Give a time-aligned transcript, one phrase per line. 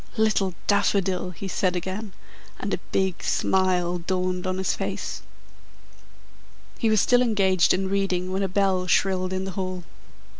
[0.17, 2.13] "Little Daffodil!" he said again,
[2.57, 5.21] and a big smile dawned on his face.
[6.79, 9.83] He was still engaged in reading when a bell shrilled in the hall.